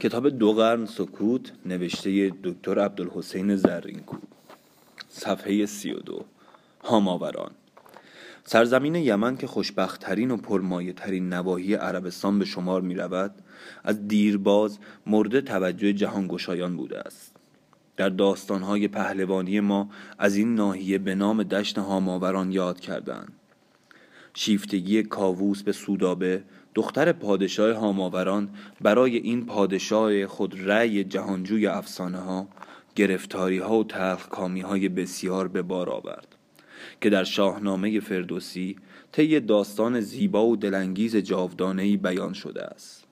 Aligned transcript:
کتاب 0.00 0.28
دو 0.28 0.52
قرن 0.52 0.86
سکوت 0.86 1.52
نوشته 1.66 2.32
دکتر 2.42 2.78
عبدالحسین 2.78 3.56
زرینکو. 3.56 4.16
صفحه 5.08 5.66
سی 5.66 5.92
و 5.92 5.98
دو. 5.98 6.24
هاماوران. 6.84 7.50
سرزمین 8.44 8.94
یمن 8.94 9.36
که 9.36 9.46
خوشبختترین 9.46 10.30
و 10.30 10.36
پرمایه 10.36 10.92
ترین 10.92 11.28
نواحی 11.32 11.74
عربستان 11.74 12.38
به 12.38 12.44
شمار 12.44 12.82
می 12.82 12.94
رود 12.94 13.34
از 13.84 14.08
دیرباز 14.08 14.78
مورد 15.06 15.40
توجه 15.40 15.92
جهان 15.92 16.28
گشایان 16.28 16.76
بوده 16.76 16.98
است. 16.98 17.36
در 17.96 18.08
داستانهای 18.08 18.88
پهلوانی 18.88 19.60
ما 19.60 19.90
از 20.18 20.36
این 20.36 20.54
ناحیه 20.54 20.98
به 20.98 21.14
نام 21.14 21.42
دشت 21.42 21.78
هاماوران 21.78 22.52
یاد 22.52 22.80
کردند 22.80 23.32
شیفتگی 24.34 25.02
کاووس 25.02 25.62
به 25.62 25.72
سودابه 25.72 26.42
دختر 26.76 27.12
پادشاه 27.12 27.72
هاماوران 27.72 28.48
برای 28.80 29.16
این 29.16 29.46
پادشاه 29.46 30.26
خود 30.26 30.68
رأی 30.70 31.04
جهانجوی 31.04 31.66
افسانه 31.66 32.18
ها 32.18 32.48
گرفتاری 32.94 33.58
ها 33.58 33.78
و 33.78 33.84
تلخکامی 33.84 34.60
های 34.60 34.88
بسیار 34.88 35.48
به 35.48 35.62
بار 35.62 35.90
آورد 35.90 36.36
که 37.00 37.10
در 37.10 37.24
شاهنامه 37.24 38.00
فردوسی 38.00 38.76
طی 39.12 39.40
داستان 39.40 40.00
زیبا 40.00 40.46
و 40.46 40.56
دلانگیز 40.56 41.16
جاودانهای 41.16 41.96
بیان 41.96 42.32
شده 42.32 42.62
است. 42.62 43.04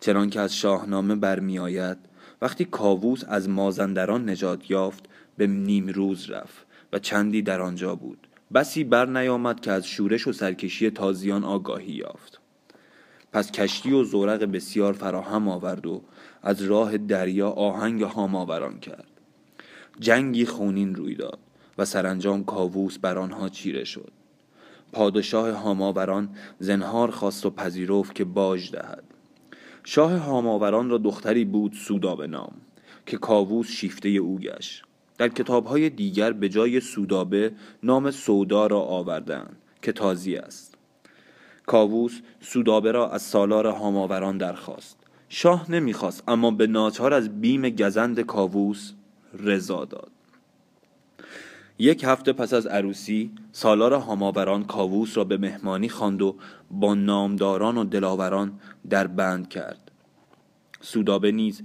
چنانکه 0.00 0.40
از 0.40 0.56
شاهنامه 0.56 1.14
برمیآید 1.14 1.98
وقتی 2.42 2.64
کاووس 2.64 3.22
از 3.28 3.48
مازندران 3.48 4.30
نجات 4.30 4.70
یافت 4.70 5.04
به 5.36 5.46
نیمروز 5.46 6.30
رفت 6.30 6.66
و 6.92 6.98
چندی 6.98 7.42
در 7.42 7.60
آنجا 7.60 7.94
بود. 7.94 8.26
بسی 8.54 8.84
بر 8.84 9.06
نیامد 9.06 9.60
که 9.60 9.70
از 9.72 9.86
شورش 9.86 10.26
و 10.26 10.32
سرکشی 10.32 10.90
تازیان 10.90 11.44
آگاهی 11.44 11.92
یافت. 11.92 12.40
پس 13.36 13.52
کشتی 13.52 13.92
و 13.92 14.04
زورق 14.04 14.44
بسیار 14.44 14.92
فراهم 14.92 15.48
آورد 15.48 15.86
و 15.86 16.02
از 16.42 16.62
راه 16.62 16.98
دریا 16.98 17.50
آهنگ 17.50 18.02
هاماوران 18.02 18.80
کرد. 18.80 19.06
جنگی 20.00 20.46
خونین 20.46 20.94
روی 20.94 21.14
داد 21.14 21.38
و 21.78 21.84
سرانجام 21.84 22.44
کاووس 22.44 22.98
بر 22.98 23.18
آنها 23.18 23.48
چیره 23.48 23.84
شد. 23.84 24.12
پادشاه 24.92 25.50
هاماوران 25.50 26.28
زنهار 26.58 27.10
خواست 27.10 27.46
و 27.46 27.50
پذیرفت 27.50 28.14
که 28.14 28.24
باج 28.24 28.70
دهد. 28.70 29.04
شاه 29.84 30.16
هاماوران 30.16 30.90
را 30.90 30.98
دختری 30.98 31.44
بود 31.44 31.72
سودابه 31.72 32.26
نام 32.26 32.52
که 33.06 33.16
کاووس 33.16 33.70
شیفته 33.70 34.08
او 34.08 34.38
گشت. 34.38 34.82
در 35.18 35.28
کتابهای 35.28 35.90
دیگر 35.90 36.32
به 36.32 36.48
جای 36.48 36.80
سودابه 36.80 37.52
نام 37.82 38.10
سودا 38.10 38.66
را 38.66 38.80
آوردند 38.80 39.56
که 39.82 39.92
تازی 39.92 40.36
است. 40.36 40.75
کاووس 41.66 42.20
سودابه 42.40 42.92
را 42.92 43.10
از 43.10 43.22
سالار 43.22 43.66
هاماوران 43.66 44.38
درخواست. 44.38 44.96
شاه 45.28 45.70
نمی‌خواست 45.70 46.22
اما 46.28 46.50
به 46.50 46.66
ناچار 46.66 47.14
از 47.14 47.40
بیم 47.40 47.68
گزند 47.68 48.20
کاووس 48.20 48.92
رضا 49.34 49.84
داد. 49.84 50.10
یک 51.78 52.04
هفته 52.04 52.32
پس 52.32 52.54
از 52.54 52.66
عروسی 52.66 53.30
سالار 53.52 53.94
هاماوران 53.94 54.64
کاووس 54.64 55.16
را 55.16 55.24
به 55.24 55.36
مهمانی 55.36 55.88
خواند 55.88 56.22
و 56.22 56.36
با 56.70 56.94
نامداران 56.94 57.78
و 57.78 57.84
دلاوران 57.84 58.60
در 58.90 59.06
بند 59.06 59.48
کرد. 59.48 59.90
سودابه 60.80 61.32
نیز 61.32 61.62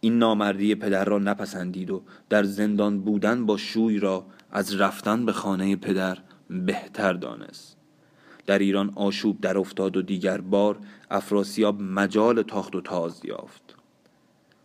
این 0.00 0.18
نامردی 0.18 0.74
پدر 0.74 1.04
را 1.04 1.18
نپسندید 1.18 1.90
و 1.90 2.02
در 2.28 2.42
زندان 2.42 3.00
بودن 3.00 3.46
با 3.46 3.56
شوی 3.56 3.98
را 3.98 4.26
از 4.50 4.80
رفتن 4.80 5.26
به 5.26 5.32
خانه 5.32 5.76
پدر 5.76 6.18
بهتر 6.50 7.12
دانست. 7.12 7.83
در 8.46 8.58
ایران 8.58 8.92
آشوب 8.94 9.40
در 9.40 9.58
افتاد 9.58 9.96
و 9.96 10.02
دیگر 10.02 10.40
بار 10.40 10.78
افراسیاب 11.10 11.80
مجال 11.80 12.42
تاخت 12.42 12.74
و 12.74 12.80
تاز 12.80 13.20
یافت. 13.24 13.76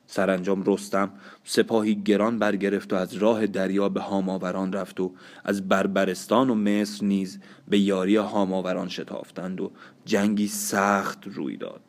سرانجام 0.07 0.63
رستم 0.65 1.11
سپاهی 1.43 1.95
گران 1.95 2.39
برگرفت 2.39 2.93
و 2.93 2.95
از 2.95 3.13
راه 3.13 3.47
دریا 3.47 3.89
به 3.89 4.01
هاماوران 4.01 4.73
رفت 4.73 4.99
و 4.99 5.11
از 5.43 5.67
بربرستان 5.67 6.49
و 6.49 6.55
مصر 6.55 7.05
نیز 7.05 7.39
به 7.67 7.79
یاری 7.79 8.15
هاماوران 8.15 8.89
شتافتند 8.89 9.61
و 9.61 9.71
جنگی 10.05 10.47
سخت 10.47 11.27
روی 11.27 11.57
داد. 11.57 11.81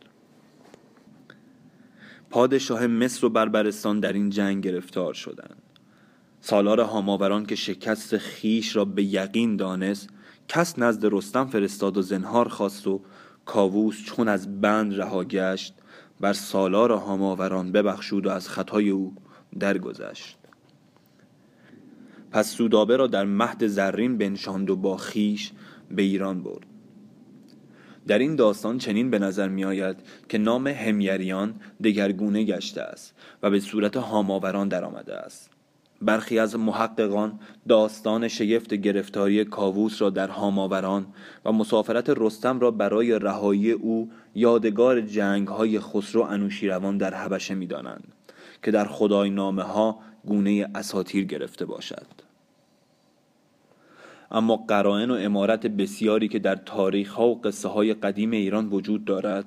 پادشاه 2.31 2.87
مصر 2.87 3.27
و 3.27 3.29
بربرستان 3.29 4.01
در 4.01 4.13
این 4.13 4.31
جنگ 4.31 4.65
گرفتار 4.65 5.15
شدند. 5.15 5.63
سالار 6.41 6.81
هاماوران 6.81 7.47
که 7.47 7.55
شکست 7.55 8.17
خیش 8.17 8.77
را 8.77 8.85
به 8.85 9.05
یقین 9.05 9.57
دانست 9.57 10.09
کس 10.53 10.79
نزد 10.79 11.07
رستم 11.13 11.47
فرستاد 11.47 11.97
و 11.97 12.03
زنهار 12.03 12.49
خواست 12.49 12.87
و 12.87 13.01
کاووس 13.45 14.05
چون 14.05 14.29
از 14.29 14.61
بند 14.61 15.01
رها 15.01 15.25
گشت 15.25 15.75
بر 16.21 16.33
سالار 16.33 16.93
هاماوران 16.93 17.73
ببخشود 17.73 18.27
و 18.27 18.31
از 18.31 18.49
خطای 18.49 18.91
او 18.91 19.15
درگذشت. 19.61 20.39
پس 22.31 22.51
سودابه 22.51 22.97
را 22.97 23.07
در 23.07 23.25
مهد 23.25 23.67
زرین 23.67 24.19
بنشاند 24.19 24.71
و 24.71 24.77
با 24.77 24.97
خیش 24.97 25.53
به 25.91 26.03
ایران 26.03 26.43
برد. 26.43 26.67
در 28.07 28.19
این 28.19 28.37
داستان 28.37 28.79
چنین 28.79 29.11
به 29.11 29.19
نظر 29.19 29.49
می 29.49 29.65
آید 29.65 29.97
که 30.29 30.39
نام 30.39 30.67
همیریان 30.67 31.55
دگرگونه 31.85 32.45
گشته 32.45 32.83
است 32.83 33.15
و 33.43 33.51
به 33.51 33.61
صورت 33.61 33.97
هاماوران 33.97 34.69
درآمده 34.69 35.15
است. 35.15 35.60
برخی 36.03 36.39
از 36.39 36.57
محققان 36.57 37.41
داستان 37.69 38.29
شگفت 38.29 38.75
گرفتاری 38.75 39.45
کاووس 39.45 40.03
را 40.03 40.11
در 40.11 40.29
هاماوران 40.29 41.07
و 41.45 41.53
مسافرت 41.53 42.11
رستم 42.17 42.61
را 42.61 42.71
برای 42.71 43.19
رهایی 43.19 43.73
او 43.73 44.11
یادگار 44.35 45.01
جنگ 45.01 45.49
های 45.49 45.81
خسرو 45.81 46.23
انوشیروان 46.23 46.99
در 46.99 47.15
حبشه 47.15 47.55
می 47.55 47.67
دانند 47.67 48.13
که 48.63 48.71
در 48.71 48.85
خدای 48.85 49.31
نامه 49.31 49.63
ها 49.63 49.99
گونه 50.27 50.71
اساتیر 50.75 51.25
گرفته 51.25 51.65
باشد. 51.65 52.07
اما 54.31 54.57
قرائن 54.57 55.11
و 55.11 55.15
امارت 55.15 55.67
بسیاری 55.67 56.29
که 56.29 56.39
در 56.39 56.57
تاریخ 56.57 57.13
ها 57.13 57.29
و 57.29 57.41
قصه 57.41 57.69
های 57.69 57.95
قدیم 57.95 58.31
ایران 58.31 58.69
وجود 58.69 59.05
دارد 59.05 59.45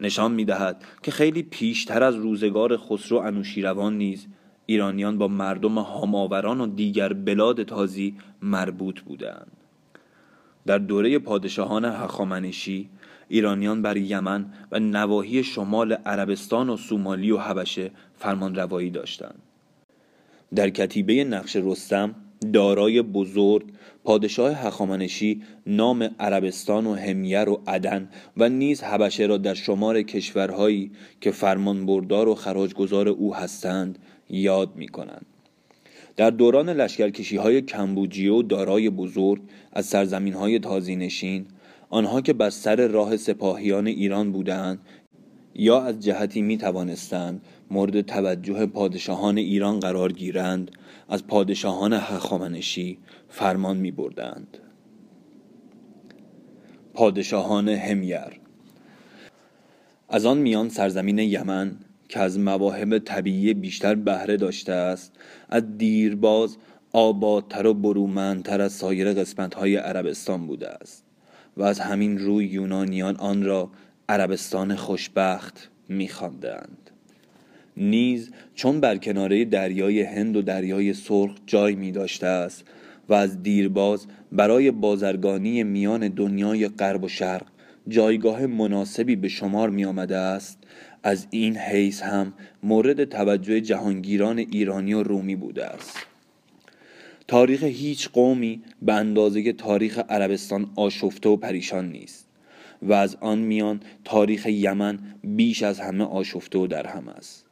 نشان 0.00 0.32
می 0.32 0.44
دهد 0.44 0.84
که 1.02 1.10
خیلی 1.10 1.42
پیشتر 1.42 2.02
از 2.02 2.14
روزگار 2.14 2.76
خسرو 2.76 3.18
انوشیروان 3.18 3.98
نیز 3.98 4.26
ایرانیان 4.66 5.18
با 5.18 5.28
مردم 5.28 5.78
هاماوران 5.78 6.60
و 6.60 6.66
دیگر 6.66 7.12
بلاد 7.12 7.62
تازی 7.62 8.14
مربوط 8.42 9.00
بودند. 9.00 9.52
در 10.66 10.78
دوره 10.78 11.18
پادشاهان 11.18 11.84
هخامنشی 11.84 12.88
ایرانیان 13.28 13.82
بر 13.82 13.96
یمن 13.96 14.46
و 14.72 14.78
نواحی 14.78 15.44
شمال 15.44 15.92
عربستان 15.92 16.68
و 16.68 16.76
سومالی 16.76 17.30
و 17.30 17.38
حبشه 17.38 17.90
فرمان 18.14 18.54
روایی 18.54 18.90
داشتند. 18.90 19.42
در 20.54 20.70
کتیبه 20.70 21.24
نقش 21.24 21.56
رستم 21.56 22.14
دارای 22.52 23.02
بزرگ 23.02 23.64
پادشاه 24.04 24.52
هخامنشی 24.52 25.42
نام 25.66 26.02
عربستان 26.20 26.86
و 26.86 26.94
همیر 26.94 27.48
و 27.48 27.62
عدن 27.66 28.08
و 28.36 28.48
نیز 28.48 28.82
حبشه 28.82 29.26
را 29.26 29.36
در 29.36 29.54
شمار 29.54 30.02
کشورهایی 30.02 30.90
که 31.20 31.30
فرمانبردار 31.30 32.28
و 32.28 32.34
خراجگزار 32.34 33.08
او 33.08 33.34
هستند 33.34 33.98
یاد 34.30 34.76
می 34.76 34.88
کنند. 34.88 35.26
در 36.16 36.30
دوران 36.30 36.70
لشکرکشی 36.70 37.36
های 37.36 37.62
کمبوجیه 37.62 38.32
و 38.32 38.42
دارای 38.42 38.90
بزرگ 38.90 39.42
از 39.72 39.86
سرزمین 39.86 40.34
های 40.34 40.58
تازینشین 40.58 41.46
آنها 41.90 42.20
که 42.20 42.32
بر 42.32 42.50
سر 42.50 42.86
راه 42.86 43.16
سپاهیان 43.16 43.86
ایران 43.86 44.32
بودند 44.32 44.78
یا 45.54 45.82
از 45.82 46.00
جهتی 46.00 46.42
می 46.42 46.58
توانستند 46.58 47.42
مورد 47.70 48.00
توجه 48.00 48.66
پادشاهان 48.66 49.38
ایران 49.38 49.80
قرار 49.80 50.12
گیرند 50.12 50.70
از 51.08 51.26
پادشاهان 51.26 51.92
هخامنشی 51.92 52.98
فرمان 53.28 53.76
می 53.76 53.90
بردند. 53.90 54.58
پادشاهان 56.94 57.68
همیر 57.68 58.40
از 60.08 60.26
آن 60.26 60.38
میان 60.38 60.68
سرزمین 60.68 61.18
یمن 61.18 61.76
که 62.08 62.20
از 62.20 62.38
مواهب 62.38 62.98
طبیعی 62.98 63.54
بیشتر 63.54 63.94
بهره 63.94 64.36
داشته 64.36 64.72
است. 64.72 65.12
از 65.48 65.78
دیرباز 65.78 66.56
آبادتر 66.92 67.66
و 67.66 67.74
برومندتر 67.74 68.60
از 68.60 68.72
سایر 68.72 69.12
قسمتهای 69.12 69.76
عربستان 69.76 70.46
بوده 70.46 70.68
است 70.68 71.04
و 71.56 71.62
از 71.62 71.80
همین 71.80 72.18
روی 72.18 72.46
یونانیان 72.46 73.16
آن 73.16 73.44
را 73.44 73.70
عربستان 74.08 74.76
خوشبخت 74.76 75.70
میخواندند. 75.88 76.90
نیز 77.76 78.30
چون 78.54 78.80
بر 78.80 78.96
کناره 78.96 79.44
دریای 79.44 80.02
هند 80.02 80.36
و 80.36 80.42
دریای 80.42 80.94
سرخ 80.94 81.30
جای 81.46 81.74
می 81.74 81.92
داشته 81.92 82.26
است 82.26 82.64
و 83.08 83.14
از 83.14 83.42
دیرباز 83.42 84.06
برای 84.32 84.70
بازرگانی 84.70 85.62
میان 85.62 86.08
دنیای 86.08 86.68
غرب 86.68 87.04
و 87.04 87.08
شرق 87.08 87.46
جایگاه 87.88 88.46
مناسبی 88.46 89.16
به 89.16 89.28
شمار 89.28 89.70
می 89.70 89.84
آمده 89.84 90.16
است 90.16 90.58
از 91.06 91.26
این 91.30 91.56
حیث 91.56 92.02
هم 92.02 92.32
مورد 92.62 93.04
توجه 93.04 93.60
جهانگیران 93.60 94.38
ایرانی 94.38 94.94
و 94.94 95.02
رومی 95.02 95.36
بوده 95.36 95.66
است. 95.66 95.98
تاریخ 97.28 97.62
هیچ 97.62 98.08
قومی 98.08 98.62
به 98.82 98.92
اندازه 98.92 99.52
تاریخ 99.52 99.98
عربستان 99.98 100.70
آشفته 100.76 101.28
و 101.28 101.36
پریشان 101.36 101.92
نیست 101.92 102.28
و 102.82 102.92
از 102.92 103.16
آن 103.20 103.38
میان 103.38 103.80
تاریخ 104.04 104.46
یمن 104.46 104.98
بیش 105.24 105.62
از 105.62 105.80
همه 105.80 106.04
آشفته 106.04 106.58
و 106.58 106.66
در 106.66 106.86
هم 106.86 107.08
است. 107.08 107.46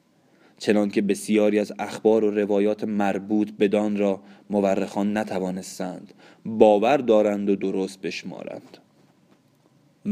چنانکه 0.58 1.02
بسیاری 1.02 1.58
از 1.58 1.72
اخبار 1.78 2.24
و 2.24 2.30
روایات 2.30 2.84
مربوط 2.84 3.50
بدان 3.58 3.96
را 3.96 4.20
مورخان 4.50 5.16
نتوانستند 5.18 6.14
باور 6.44 6.96
دارند 6.96 7.50
و 7.50 7.56
درست 7.56 8.00
بشمارند. 8.00 8.78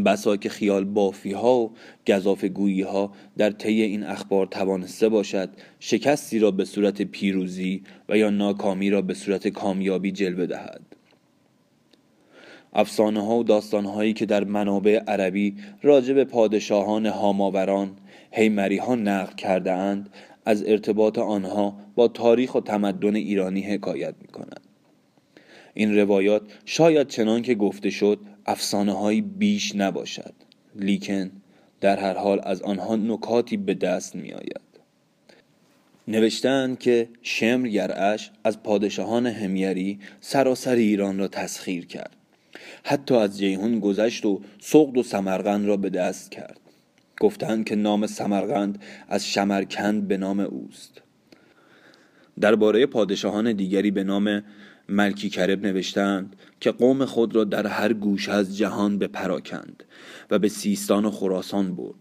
بسا 0.05 0.37
که 0.37 0.49
خیال 0.49 0.85
بافی 0.85 1.33
ها 1.33 1.61
و 1.61 1.71
گذاف 2.09 2.45
گویی 2.45 2.83
ها 2.83 3.13
در 3.39 3.51
طی 3.51 3.83
این 3.83 4.03
اخبار 4.03 4.47
توانسته 4.47 5.09
باشد 5.09 5.51
شکستی 5.81 6.39
را 6.39 6.51
به 6.51 6.65
صورت 6.65 7.03
پیروزی 7.03 7.83
و 8.09 8.19
یا 8.19 8.31
ناکامی 8.31 8.91
را 8.91 9.03
به 9.03 9.15
صورت 9.15 9.49
کامیابی 9.49 10.13
جلوه 10.13 10.47
دهد 10.47 10.81
افسانه 12.73 13.27
ها 13.27 13.37
و 13.37 13.43
داستان 13.43 13.85
هایی 13.85 14.13
که 14.13 14.27
در 14.27 14.45
منابع 14.45 14.99
عربی 14.99 15.57
راجع 15.83 16.15
به 16.15 16.25
پادشاهان 16.25 17.07
هاماوران 17.07 17.97
هیمری 18.31 18.77
ها 18.77 18.95
نقل 18.95 19.35
کرده 19.35 19.73
اند 19.73 20.11
از 20.45 20.65
ارتباط 20.67 21.19
آنها 21.19 21.77
با 21.95 22.09
تاریخ 22.09 22.55
و 22.55 22.61
تمدن 22.61 23.17
ایرانی 23.17 23.61
حکایت 23.61 24.15
می 24.23 24.29
کنند. 24.29 24.61
این 25.75 25.99
روایات 25.99 26.43
شاید 26.65 27.09
چنان 27.09 27.43
که 27.43 27.55
گفته 27.55 27.91
شد 27.91 28.19
افسانه 28.47 28.93
های 28.93 29.21
بیش 29.21 29.75
نباشد. 29.77 30.35
لیکن 30.75 31.31
در 31.81 31.97
هر 31.99 32.15
حال 32.15 32.41
از 32.43 32.63
آنها 32.63 32.97
نکاتی 32.97 33.57
به 33.57 33.75
دست 33.75 34.17
می 34.17 34.33
آید 34.33 34.61
نوشتند 36.09 36.79
که 36.79 37.09
شمر 37.23 37.67
یرعش 37.67 38.31
از 38.45 38.63
پادشاهان 38.63 39.27
همیری 39.27 39.99
سراسر 40.21 40.75
ایران 40.75 41.19
را 41.19 41.29
تسخیر 41.29 41.87
کرد. 41.87 42.17
حتی 42.85 43.15
از 43.15 43.39
جیهون 43.39 43.81
گذشت 43.81 44.27
و 44.27 44.41
سقد 44.61 44.99
و 44.99 45.03
سمرقند 45.03 45.67
را 45.67 45.77
به 45.77 45.91
دست 45.91 46.31
کرد. 46.31 46.61
گفتند 47.21 47.65
که 47.65 47.77
نام 47.77 48.07
سمرقند 48.07 48.83
از 49.09 49.27
شمرکند 49.27 50.09
به 50.09 50.17
نام 50.17 50.41
اوست. 50.41 51.03
درباره 52.41 52.87
پادشاهان 52.87 53.53
دیگری 53.53 53.91
به 53.91 54.05
نام 54.05 54.43
ملکی 54.91 55.31
کرب 55.31 55.67
نوشتند 55.67 56.37
که 56.61 56.71
قوم 56.71 57.05
خود 57.05 57.37
را 57.37 57.45
در 57.45 57.67
هر 57.67 57.93
گوش 57.93 58.29
از 58.29 58.59
جهان 58.59 58.99
بپراکند 58.99 59.85
و 60.31 60.39
به 60.39 60.49
سیستان 60.49 61.05
و 61.05 61.11
خراسان 61.11 61.75
برد 61.75 61.95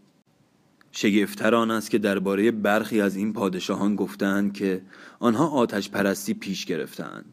شگفتر 0.92 1.56
آن 1.56 1.72
است 1.72 1.92
که 1.92 1.98
درباره 1.98 2.52
برخی 2.52 3.02
از 3.02 3.16
این 3.16 3.34
پادشاهان 3.34 3.96
گفتند 3.96 4.54
که 4.54 4.82
آنها 5.20 5.50
آتش 5.50 5.90
پرستی 5.90 6.34
پیش 6.34 6.66
گرفتند 6.66 7.26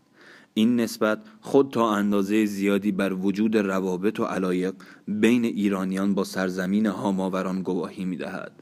این 0.54 0.80
نسبت 0.80 1.18
خود 1.40 1.70
تا 1.70 1.90
اندازه 1.90 2.44
زیادی 2.44 2.92
بر 2.92 3.12
وجود 3.12 3.56
روابط 3.56 4.20
و 4.20 4.24
علایق 4.24 4.74
بین 5.08 5.44
ایرانیان 5.44 6.14
با 6.14 6.24
سرزمین 6.24 6.86
هاماوران 6.86 7.62
گواهی 7.62 8.04
می 8.04 8.16
دهد. 8.16 8.52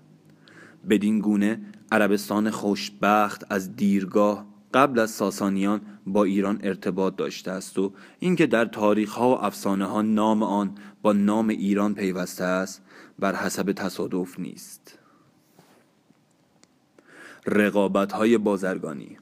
بدین 0.91 1.19
گونه 1.19 1.61
عربستان 1.93 2.51
خوشبخت 2.51 3.45
از 3.51 3.77
دیرگاه 3.77 4.54
قبل 4.75 4.99
از 4.99 5.11
ساسانیان 5.11 5.81
با 6.07 6.25
ایران 6.25 6.61
ارتباط 6.63 7.17
داشته 7.17 7.51
است 7.51 7.79
و 7.79 7.93
اینکه 8.19 8.47
در 8.47 8.65
تاریخ 8.65 9.13
ها 9.13 9.29
و 9.29 9.45
افسانه 9.45 9.85
ها 9.85 10.03
نام 10.03 10.43
آن 10.43 10.75
با 11.03 11.13
نام 11.13 11.49
ایران 11.49 11.95
پیوسته 11.95 12.45
است 12.45 12.83
بر 13.19 13.35
حسب 13.35 13.73
تصادف 13.73 14.41
نیست. 14.41 14.99
رقابت 17.47 18.13
های 18.13 18.39
بازرگانی 18.39 19.17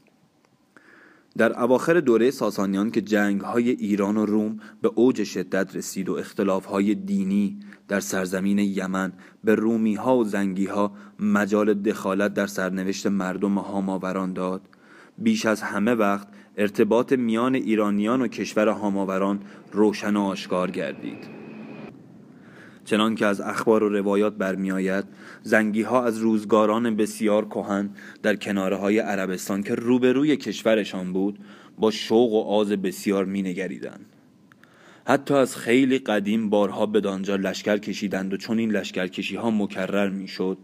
در 1.36 1.62
اواخر 1.62 2.00
دوره 2.00 2.30
ساسانیان 2.30 2.90
که 2.90 3.00
جنگ 3.00 3.40
های 3.40 3.70
ایران 3.70 4.16
و 4.16 4.26
روم 4.26 4.60
به 4.82 4.90
اوج 4.94 5.24
شدت 5.24 5.76
رسید 5.76 6.08
و 6.08 6.14
اختلاف 6.14 6.64
های 6.64 6.94
دینی 6.94 7.60
در 7.88 8.00
سرزمین 8.00 8.58
یمن 8.58 9.12
به 9.44 9.54
رومی 9.54 9.94
ها 9.94 10.16
و 10.16 10.24
زنگی 10.24 10.66
ها 10.66 10.92
مجال 11.18 11.74
دخالت 11.74 12.34
در 12.34 12.46
سرنوشت 12.46 13.06
مردم 13.06 13.58
هاماوران 13.58 14.32
داد 14.32 14.68
بیش 15.18 15.46
از 15.46 15.62
همه 15.62 15.94
وقت 15.94 16.28
ارتباط 16.56 17.12
میان 17.12 17.54
ایرانیان 17.54 18.22
و 18.22 18.28
کشور 18.28 18.68
هاماوران 18.68 19.40
روشن 19.72 20.16
و 20.16 20.20
آشکار 20.20 20.70
گردید. 20.70 21.42
چنان 22.84 23.14
که 23.14 23.26
از 23.26 23.40
اخبار 23.40 23.82
و 23.82 23.88
روایات 23.88 24.34
برمیآید 24.34 25.04
زنگی 25.42 25.82
ها 25.82 26.04
از 26.04 26.18
روزگاران 26.18 26.96
بسیار 26.96 27.44
کهن 27.44 27.90
در 28.22 28.36
کناره 28.36 28.76
های 28.76 28.98
عربستان 28.98 29.62
که 29.62 29.74
روبروی 29.74 30.36
کشورشان 30.36 31.12
بود 31.12 31.38
با 31.78 31.90
شوق 31.90 32.32
و 32.32 32.40
آز 32.40 32.72
بسیار 32.72 33.24
مینگریدند. 33.24 34.06
حتی 35.06 35.34
از 35.34 35.56
خیلی 35.56 35.98
قدیم 35.98 36.50
بارها 36.50 36.86
به 36.86 37.00
دانجا 37.00 37.36
لشکر 37.36 37.76
کشیدند 37.76 38.34
و 38.34 38.36
چون 38.36 38.58
این 38.58 38.70
لشکرکشی 38.70 39.36
ها 39.36 39.50
مکرر 39.50 40.08
می‌شد. 40.08 40.58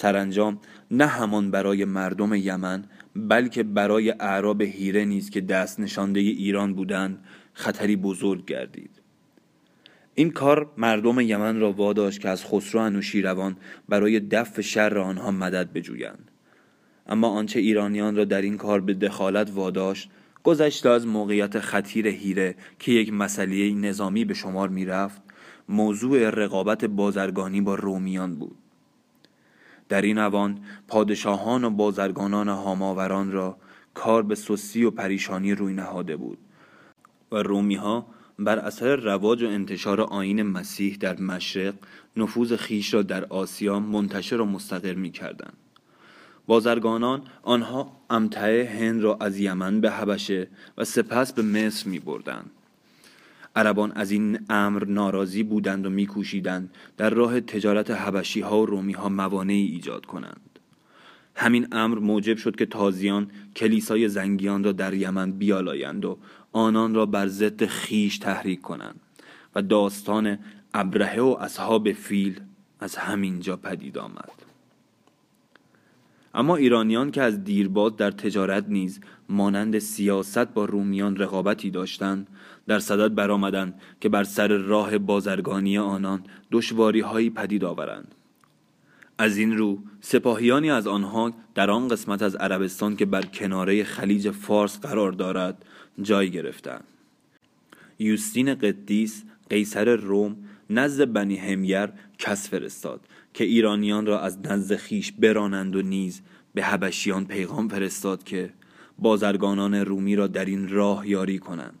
سرانجام 0.00 0.58
نه 0.90 1.06
همان 1.06 1.50
برای 1.50 1.84
مردم 1.84 2.34
یمن 2.34 2.84
بلکه 3.16 3.62
برای 3.62 4.10
اعراب 4.10 4.62
هیره 4.62 5.04
نیز 5.04 5.30
که 5.30 5.40
دست 5.40 5.80
نشانده 5.80 6.20
ایران 6.20 6.74
بودند 6.74 7.24
خطری 7.52 7.96
بزرگ 7.96 8.44
گردید. 8.44 8.90
این 10.14 10.30
کار 10.30 10.70
مردم 10.76 11.20
یمن 11.20 11.60
را 11.60 11.72
واداشت 11.72 12.20
که 12.20 12.28
از 12.28 12.44
خسرو 12.44 12.80
انوشیروان 12.80 13.56
برای 13.88 14.20
دفع 14.20 14.62
شر 14.62 14.98
آنها 14.98 15.30
مدد 15.30 15.72
بجویند. 15.72 16.30
اما 17.06 17.28
آنچه 17.28 17.60
ایرانیان 17.60 18.16
را 18.16 18.24
در 18.24 18.42
این 18.42 18.56
کار 18.56 18.80
به 18.80 18.94
دخالت 18.94 19.50
واداشت 19.54 20.10
گذشته 20.42 20.88
از 20.88 21.06
موقعیت 21.06 21.58
خطیر 21.58 22.06
هیره 22.06 22.54
که 22.78 22.92
یک 22.92 23.12
مسئله 23.12 23.74
نظامی 23.74 24.24
به 24.24 24.34
شمار 24.34 24.68
می‌رفت 24.68 25.22
موضوع 25.68 26.30
رقابت 26.30 26.84
بازرگانی 26.84 27.60
با 27.60 27.74
رومیان 27.74 28.34
بود. 28.34 28.56
در 29.88 30.02
این 30.02 30.18
اوان 30.18 30.58
پادشاهان 30.88 31.64
و 31.64 31.70
بازرگانان 31.70 32.48
هاماوران 32.48 33.32
را 33.32 33.56
کار 33.94 34.22
به 34.22 34.34
سستی 34.34 34.84
و 34.84 34.90
پریشانی 34.90 35.54
روی 35.54 35.74
نهاده 35.74 36.16
بود 36.16 36.38
و 37.32 37.36
رومی 37.36 37.74
ها 37.74 38.06
بر 38.38 38.58
اثر 38.58 38.96
رواج 38.96 39.42
و 39.42 39.46
انتشار 39.46 40.00
آین 40.00 40.42
مسیح 40.42 40.96
در 41.00 41.20
مشرق 41.20 41.74
نفوذ 42.16 42.52
خیش 42.52 42.94
را 42.94 43.02
در 43.02 43.24
آسیا 43.24 43.80
منتشر 43.80 44.40
و 44.40 44.44
مستقر 44.44 44.94
می 44.94 45.10
کردن. 45.10 45.52
بازرگانان 46.46 47.22
آنها 47.42 47.92
امتعه 48.10 48.68
هند 48.68 49.02
را 49.02 49.16
از 49.20 49.38
یمن 49.38 49.80
به 49.80 49.90
حبشه 49.90 50.48
و 50.78 50.84
سپس 50.84 51.32
به 51.32 51.42
مصر 51.42 51.88
می 51.88 51.98
بردن. 51.98 52.44
عربان 53.58 53.92
از 53.92 54.10
این 54.10 54.38
امر 54.48 54.84
ناراضی 54.84 55.42
بودند 55.42 55.86
و 55.86 55.90
میکوشیدند. 55.90 56.70
در 56.96 57.10
راه 57.10 57.40
تجارت 57.40 57.90
حبشی 57.90 58.40
ها 58.40 58.62
و 58.62 58.66
رومی 58.66 58.92
ها 58.92 59.08
موانعی 59.08 59.66
ایجاد 59.66 60.06
کنند. 60.06 60.58
همین 61.34 61.68
امر 61.72 61.98
موجب 61.98 62.36
شد 62.36 62.56
که 62.56 62.66
تازیان 62.66 63.30
کلیسای 63.56 64.08
زنگیان 64.08 64.64
را 64.64 64.72
در 64.72 64.94
یمن 64.94 65.32
بیالایند 65.32 66.04
و 66.04 66.18
آنان 66.52 66.94
را 66.94 67.06
بر 67.06 67.26
ضد 67.26 67.66
خیش 67.66 68.18
تحریک 68.18 68.60
کنند 68.60 69.00
و 69.54 69.62
داستان 69.62 70.38
ابرهه 70.74 71.20
و 71.20 71.36
اصحاب 71.40 71.92
فیل 71.92 72.40
از 72.80 72.96
همینجا 72.96 73.56
پدید 73.56 73.98
آمد. 73.98 74.37
اما 76.34 76.56
ایرانیان 76.56 77.10
که 77.10 77.22
از 77.22 77.44
دیرباز 77.44 77.96
در 77.96 78.10
تجارت 78.10 78.64
نیز 78.68 79.00
مانند 79.28 79.78
سیاست 79.78 80.38
با 80.38 80.64
رومیان 80.64 81.16
رقابتی 81.16 81.70
داشتند 81.70 82.26
در 82.66 82.78
صدد 82.78 83.14
برآمدند 83.14 83.80
که 84.00 84.08
بر 84.08 84.24
سر 84.24 84.48
راه 84.48 84.98
بازرگانی 84.98 85.78
آنان 85.78 86.24
دشواری 86.52 87.00
هایی 87.00 87.30
پدید 87.30 87.64
آورند. 87.64 88.14
از 89.18 89.36
این 89.36 89.56
رو 89.56 89.78
سپاهیانی 90.00 90.70
از 90.70 90.86
آنها 90.86 91.32
در 91.54 91.70
آن 91.70 91.88
قسمت 91.88 92.22
از 92.22 92.36
عربستان 92.36 92.96
که 92.96 93.06
بر 93.06 93.22
کناره 93.22 93.84
خلیج 93.84 94.30
فارس 94.30 94.80
قرار 94.80 95.12
دارد 95.12 95.64
جای 96.02 96.30
گرفتند. 96.30 96.84
یوستین 97.98 98.54
قدیس 98.54 99.24
قیصر 99.50 99.96
روم 99.96 100.36
نزد 100.70 101.12
بنی 101.12 101.36
همیر 101.36 101.88
کس 102.18 102.50
فرستاد 102.50 103.00
که 103.34 103.44
ایرانیان 103.44 104.06
را 104.06 104.20
از 104.20 104.38
نزد 104.44 104.76
خیش 104.76 105.12
برانند 105.12 105.76
و 105.76 105.82
نیز 105.82 106.22
به 106.54 106.62
حبشیان 106.62 107.24
پیغام 107.24 107.68
فرستاد 107.68 108.24
که 108.24 108.52
بازرگانان 108.98 109.74
رومی 109.74 110.16
را 110.16 110.26
در 110.26 110.44
این 110.44 110.68
راه 110.68 111.08
یاری 111.08 111.38
کنند. 111.38 111.78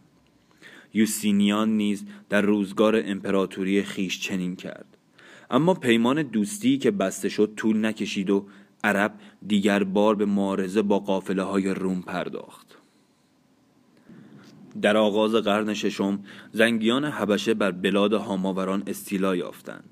یوستینیان 0.94 1.76
نیز 1.76 2.04
در 2.28 2.40
روزگار 2.40 3.02
امپراتوری 3.04 3.82
خیش 3.82 4.20
چنین 4.20 4.56
کرد. 4.56 4.96
اما 5.50 5.74
پیمان 5.74 6.22
دوستی 6.22 6.78
که 6.78 6.90
بسته 6.90 7.28
شد 7.28 7.52
طول 7.56 7.86
نکشید 7.86 8.30
و 8.30 8.46
عرب 8.84 9.14
دیگر 9.46 9.84
بار 9.84 10.14
به 10.14 10.24
معارضه 10.24 10.82
با 10.82 10.98
قافله 10.98 11.42
های 11.42 11.68
روم 11.68 12.02
پرداخت. 12.02 12.78
در 14.82 14.96
آغاز 14.96 15.34
قرن 15.34 15.74
ششم 15.74 16.18
زنگیان 16.52 17.04
حبشه 17.04 17.54
بر 17.54 17.70
بلاد 17.70 18.12
هاماوران 18.12 18.82
استیلا 18.86 19.36
یافتند. 19.36 19.84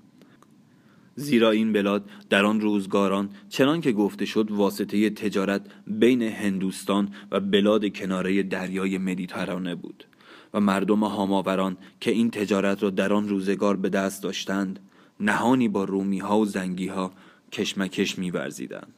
زیرا 1.16 1.50
این 1.50 1.72
بلاد 1.72 2.04
در 2.30 2.44
آن 2.44 2.60
روزگاران 2.60 3.30
چنان 3.48 3.80
که 3.80 3.92
گفته 3.92 4.24
شد 4.24 4.50
واسطه 4.50 5.10
تجارت 5.10 5.62
بین 5.86 6.22
هندوستان 6.22 7.08
و 7.30 7.40
بلاد 7.40 7.92
کناره 7.92 8.42
دریای 8.42 8.98
مدیترانه 8.98 9.74
بود 9.74 10.04
و 10.54 10.60
مردم 10.60 11.04
هاماوران 11.04 11.76
که 12.00 12.10
این 12.10 12.30
تجارت 12.30 12.82
را 12.82 12.90
در 12.90 13.12
آن 13.12 13.28
روزگار 13.28 13.76
به 13.76 13.88
دست 13.88 14.22
داشتند 14.22 14.80
نهانی 15.20 15.68
با 15.68 15.84
رومی 15.84 16.18
ها 16.18 16.38
و 16.38 16.46
زنگی 16.46 16.88
ها 16.88 17.12
کشمکش 17.52 18.18
میورزیدند. 18.18 18.92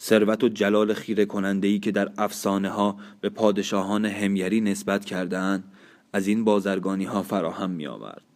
ثروت 0.00 0.44
و 0.44 0.48
جلال 0.48 0.94
خیره 0.94 1.24
کننده 1.24 1.68
ای 1.68 1.78
که 1.78 1.90
در 1.90 2.10
افسانه 2.18 2.68
ها 2.68 2.96
به 3.20 3.28
پادشاهان 3.28 4.04
همیری 4.04 4.60
نسبت 4.60 5.04
کردهاند 5.04 5.64
از 6.12 6.26
این 6.26 6.44
بازرگانی 6.44 7.04
ها 7.04 7.22
فراهم 7.22 7.70
می 7.70 7.86
آورد 7.86 8.29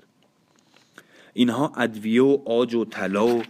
اینها 1.35 1.73
ادویه 1.76 2.23
و 2.23 2.38
آج 2.47 2.75
و 2.75 2.85
طلا 2.85 3.26
و 3.26 3.43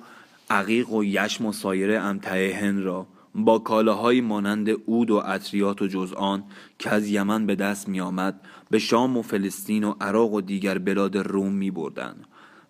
عقیق 0.51 0.91
و 0.91 1.05
یشم 1.05 1.47
و 1.47 1.53
سایر 1.53 1.97
امتعه 1.97 2.55
هند 2.55 2.83
را 2.83 3.07
با 3.35 3.59
کالاهایی 3.59 4.21
مانند 4.21 4.69
اود 4.87 5.11
و 5.11 5.23
اطریات 5.25 5.83
و 5.83 5.87
جزآن 5.87 6.45
که 6.79 6.91
از 6.91 7.09
یمن 7.09 7.47
به 7.47 7.55
دست 7.55 7.89
می 7.89 8.01
آمد 8.01 8.41
به 8.71 8.79
شام 8.79 9.17
و 9.17 9.23
فلسطین 9.23 9.85
و 9.85 9.95
عراق 10.01 10.33
و 10.33 10.41
دیگر 10.41 10.79
بلاد 10.79 11.17
روم 11.17 11.53
می 11.53 11.71
بردن 11.71 12.15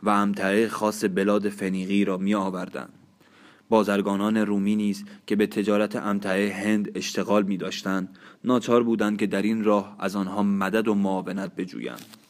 و 0.02 0.10
امتعه 0.10 0.68
خاص 0.68 1.04
بلاد 1.04 1.48
فنیقی 1.48 2.04
را 2.04 2.16
می 2.16 2.34
آوردن. 2.34 2.88
بازرگانان 3.68 4.36
رومی 4.36 4.76
نیز 4.76 5.04
که 5.26 5.36
به 5.36 5.46
تجارت 5.46 5.96
امتعه 5.96 6.52
هند 6.52 6.90
اشتغال 6.94 7.42
می 7.42 7.56
داشتن 7.56 8.08
ناچار 8.44 8.82
بودند 8.82 9.18
که 9.18 9.26
در 9.26 9.42
این 9.42 9.64
راه 9.64 9.96
از 9.98 10.16
آنها 10.16 10.42
مدد 10.42 10.88
و 10.88 10.94
معاونت 10.94 11.56
بجویند 11.56 12.23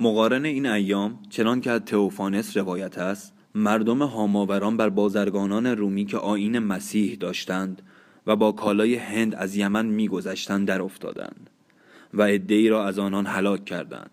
مقارن 0.00 0.44
این 0.44 0.66
ایام 0.66 1.18
چنان 1.30 1.60
که 1.60 1.70
از 1.70 1.80
تئوفانس 1.80 2.56
روایت 2.56 2.98
است 2.98 3.32
مردم 3.54 4.02
هاماوران 4.02 4.76
بر 4.76 4.88
بازرگانان 4.88 5.66
رومی 5.66 6.04
که 6.04 6.16
آین 6.16 6.58
مسیح 6.58 7.16
داشتند 7.16 7.82
و 8.26 8.36
با 8.36 8.52
کالای 8.52 8.94
هند 8.94 9.34
از 9.34 9.56
یمن 9.56 9.86
میگذشتند 9.86 10.68
در 10.68 10.82
افتادند 10.82 11.50
و 12.14 12.22
عدهای 12.22 12.68
را 12.68 12.86
از 12.86 12.98
آنان 12.98 13.26
هلاک 13.26 13.64
کردند. 13.64 14.10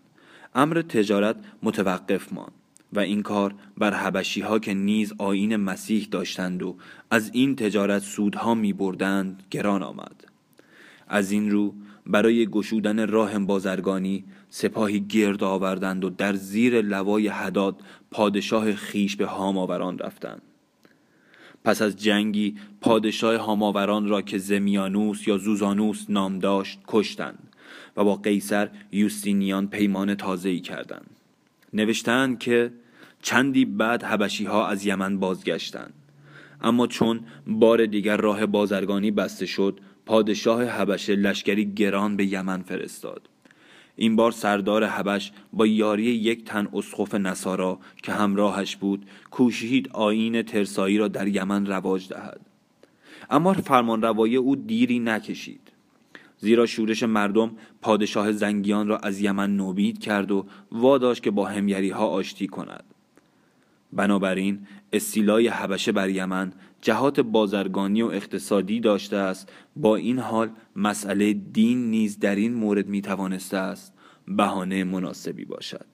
امر 0.54 0.82
تجارت 0.82 1.36
متوقف 1.62 2.32
ماند 2.32 2.52
و 2.92 3.00
این 3.00 3.22
کار 3.22 3.54
بر 3.78 3.94
حبشی 3.94 4.40
ها 4.40 4.58
که 4.58 4.74
نیز 4.74 5.12
آین 5.18 5.56
مسیح 5.56 6.08
داشتند 6.10 6.62
و 6.62 6.76
از 7.10 7.30
این 7.32 7.56
تجارت 7.56 8.02
سودها 8.02 8.54
می 8.54 8.72
بردند 8.72 9.42
گران 9.50 9.82
آمد. 9.82 10.24
از 11.08 11.30
این 11.30 11.50
رو 11.50 11.74
برای 12.06 12.46
گشودن 12.46 13.08
راه 13.08 13.38
بازرگانی 13.38 14.24
سپاهی 14.50 15.00
گرد 15.00 15.44
آوردند 15.44 16.04
و 16.04 16.10
در 16.10 16.34
زیر 16.34 16.80
لوای 16.80 17.28
حداد 17.28 17.80
پادشاه 18.10 18.74
خیش 18.74 19.16
به 19.16 19.26
هاماوران 19.26 19.98
رفتند. 19.98 20.42
پس 21.64 21.82
از 21.82 21.96
جنگی 21.96 22.54
پادشاه 22.80 23.36
هاماوران 23.36 24.08
را 24.08 24.22
که 24.22 24.38
زمیانوس 24.38 25.28
یا 25.28 25.38
زوزانوس 25.38 26.06
نام 26.08 26.38
داشت 26.38 26.80
کشتند 26.88 27.48
و 27.96 28.04
با 28.04 28.16
قیصر 28.16 28.70
یوستینیان 28.92 29.66
پیمان 29.66 30.14
تازه‌ای 30.14 30.60
کردند. 30.60 31.10
نوشتند 31.72 32.38
که 32.38 32.72
چندی 33.22 33.64
بعد 33.64 34.02
حبشی 34.02 34.44
ها 34.44 34.66
از 34.66 34.86
یمن 34.86 35.18
بازگشتند. 35.18 35.92
اما 36.60 36.86
چون 36.86 37.20
بار 37.46 37.86
دیگر 37.86 38.16
راه 38.16 38.46
بازرگانی 38.46 39.10
بسته 39.10 39.46
شد 39.46 39.80
پادشاه 40.06 40.64
حبشه 40.64 41.16
لشکری 41.16 41.74
گران 41.74 42.16
به 42.16 42.26
یمن 42.26 42.62
فرستاد. 42.62 43.28
این 43.96 44.16
بار 44.16 44.32
سردار 44.32 44.84
حبش 44.84 45.32
با 45.52 45.66
یاری 45.66 46.02
یک 46.02 46.44
تن 46.44 46.68
اسخف 46.72 47.14
نصارا 47.14 47.78
که 48.02 48.12
همراهش 48.12 48.76
بود 48.76 49.06
کوشید 49.30 49.88
آین 49.92 50.42
ترسایی 50.42 50.98
را 50.98 51.08
در 51.08 51.28
یمن 51.28 51.66
رواج 51.66 52.08
دهد. 52.08 52.40
اما 53.30 53.52
فرمان 53.52 54.02
روایی 54.02 54.36
او 54.36 54.56
دیری 54.56 54.98
نکشید. 54.98 55.72
زیرا 56.38 56.66
شورش 56.66 57.02
مردم 57.02 57.56
پادشاه 57.82 58.32
زنگیان 58.32 58.88
را 58.88 58.98
از 58.98 59.20
یمن 59.20 59.56
نوبید 59.56 59.98
کرد 59.98 60.30
و 60.30 60.46
واداشت 60.72 61.22
که 61.22 61.30
با 61.30 61.46
همیری 61.46 61.90
ها 61.90 62.06
آشتی 62.06 62.46
کند. 62.46 62.84
بنابراین 63.92 64.66
استیلای 64.92 65.48
حبشه 65.48 65.92
بر 65.92 66.08
یمن 66.08 66.52
جهات 66.80 67.20
بازرگانی 67.20 68.02
و 68.02 68.06
اقتصادی 68.06 68.80
داشته 68.80 69.16
است. 69.16 69.52
با 69.76 69.96
این 69.96 70.18
حال 70.18 70.50
مسئله 70.76 71.32
دین 71.32 71.90
نیز 71.90 72.18
در 72.18 72.34
این 72.34 72.54
مورد 72.54 72.88
می 72.88 73.02
توانسته 73.02 73.56
است. 73.56 73.94
بهانه 74.28 74.84
مناسبی 74.84 75.44
باشد. 75.44 75.86